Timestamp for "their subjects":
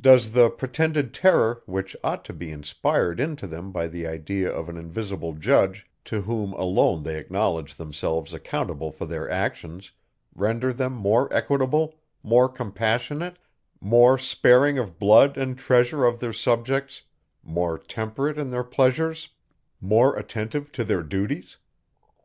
16.20-17.02